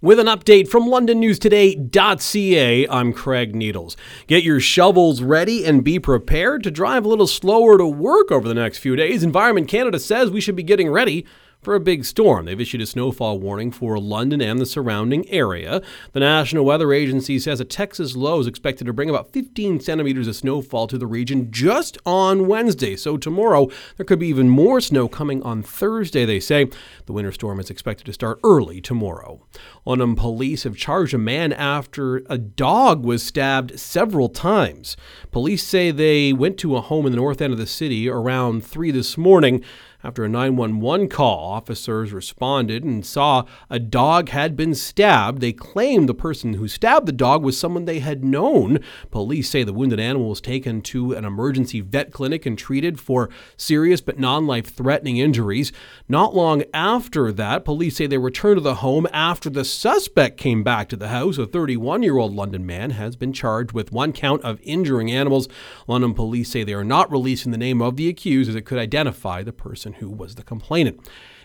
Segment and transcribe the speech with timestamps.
[0.00, 3.96] With an update from LondonNewsToday.ca, I'm Craig Needles.
[4.28, 8.46] Get your shovels ready and be prepared to drive a little slower to work over
[8.46, 9.24] the next few days.
[9.24, 11.26] Environment Canada says we should be getting ready
[11.62, 12.46] for a big storm.
[12.46, 15.82] They've issued a snowfall warning for London and the surrounding area.
[16.12, 20.28] The National Weather Agency says a Texas low is expected to bring about 15 centimeters
[20.28, 22.94] of snowfall to the region just on Wednesday.
[22.96, 26.70] So tomorrow, there could be even more snow coming on Thursday, they say.
[27.06, 29.44] The winter storm is expected to start early tomorrow.
[29.84, 34.96] London police have charged a man after a dog was stabbed several times.
[35.32, 38.64] Police say they went to a home in the north end of the city around
[38.64, 39.64] 3 this morning.
[40.04, 45.40] After a 911 call, officers responded and saw a dog had been stabbed.
[45.40, 48.78] They claimed the person who stabbed the dog was someone they had known.
[49.10, 53.28] Police say the wounded animal was taken to an emergency vet clinic and treated for
[53.56, 55.72] serious but non life threatening injuries.
[56.08, 60.62] Not long after that, police say they returned to the home after the suspect came
[60.62, 61.38] back to the house.
[61.38, 65.48] A 31 year old London man has been charged with one count of injuring animals.
[65.88, 68.78] London police say they are not releasing the name of the accused as it could
[68.78, 71.00] identify the person person who was the complainant.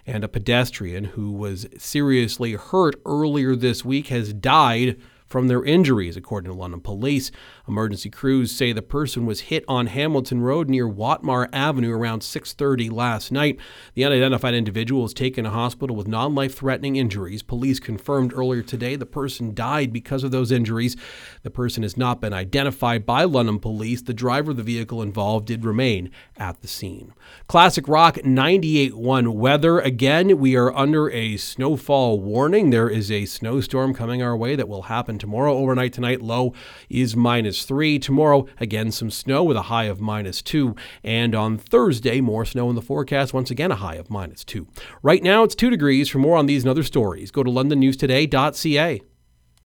[0.05, 4.99] And a pedestrian who was seriously hurt earlier this week has died
[5.33, 7.31] from their injuries, according to London police.
[7.67, 12.91] Emergency crews say the person was hit on Hamilton Road near Watmar Avenue around 6:30
[12.91, 13.57] last night.
[13.95, 17.41] The unidentified individual was taken to hospital with non-life-threatening injuries.
[17.41, 20.95] Police confirmed earlier today the person died because of those injuries.
[21.41, 24.03] The person has not been identified by London police.
[24.03, 27.11] The driver of the vehicle involved did remain at the scene.
[27.47, 29.79] Classic Rock 98.1 weather.
[29.79, 32.69] Again, we are under a snowfall warning.
[32.69, 35.57] There is a snowstorm coming our way that will happen tomorrow.
[35.57, 36.53] Overnight tonight, low
[36.89, 37.97] is minus three.
[37.97, 40.75] Tomorrow, again, some snow with a high of minus two.
[41.03, 43.33] And on Thursday, more snow in the forecast.
[43.33, 44.67] Once again, a high of minus two.
[45.01, 46.09] Right now, it's two degrees.
[46.09, 49.01] For more on these and other stories, go to londonnewstoday.ca.